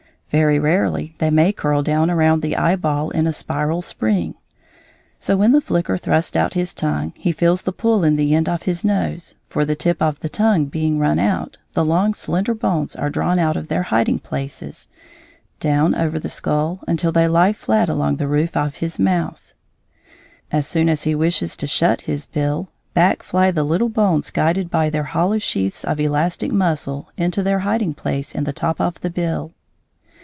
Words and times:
Very 0.31 0.59
rarely 0.59 1.13
they 1.17 1.29
may 1.29 1.51
curl 1.51 1.83
down 1.83 2.09
around 2.09 2.41
the 2.41 2.55
eyeball 2.55 3.09
in 3.09 3.27
a 3.27 3.33
spiral 3.33 3.81
spring. 3.81 4.35
So 5.19 5.35
when 5.35 5.51
the 5.51 5.59
flicker 5.59 5.97
thrusts 5.97 6.37
out 6.37 6.53
his 6.53 6.73
tongue 6.73 7.11
he 7.17 7.33
feels 7.33 7.63
the 7.63 7.73
pull 7.73 8.05
in 8.05 8.15
the 8.15 8.33
end 8.33 8.47
of 8.47 8.63
his 8.63 8.85
nose, 8.85 9.35
for 9.49 9.65
the 9.65 9.75
tip 9.75 10.01
of 10.01 10.21
the 10.21 10.29
tongue 10.29 10.67
being 10.67 10.99
run 10.99 11.19
out, 11.19 11.57
the 11.73 11.83
long 11.83 12.13
slender 12.13 12.53
bones 12.53 12.95
are 12.95 13.09
drawn 13.09 13.39
out 13.39 13.57
of 13.57 13.67
their 13.67 13.83
hiding 13.83 14.19
places, 14.19 14.87
down 15.59 15.93
over 15.93 16.17
the 16.17 16.29
skull 16.29 16.79
until 16.87 17.11
they 17.11 17.27
lie 17.27 17.51
flat 17.51 17.89
along 17.89 18.15
the 18.15 18.29
roof 18.29 18.55
of 18.55 18.75
his 18.75 18.97
mouth. 18.97 19.53
As 20.49 20.65
soon 20.65 20.87
as 20.87 21.03
he 21.03 21.13
wishes 21.13 21.57
to 21.57 21.67
shut 21.67 21.99
his 22.07 22.25
bill, 22.25 22.69
back 22.93 23.21
fly 23.21 23.51
the 23.51 23.65
little 23.65 23.89
bones 23.89 24.29
guided 24.31 24.69
by 24.69 24.89
their 24.89 25.03
hollow 25.11 25.39
sheaths 25.39 25.83
of 25.83 25.99
elastic 25.99 26.53
muscle 26.53 27.09
into 27.17 27.43
their 27.43 27.59
hiding 27.59 27.93
place 27.93 28.33
in 28.33 28.45
the 28.45 28.53
top 28.53 28.79
of 28.79 29.01
the 29.01 29.09
bill. 29.09 29.51